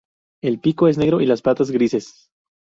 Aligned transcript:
El 0.41 0.59
pico 0.59 0.87
es 0.87 0.97
negro 0.97 1.21
y 1.21 1.27
las 1.27 1.43
patas 1.43 1.69
grises. 1.69 2.31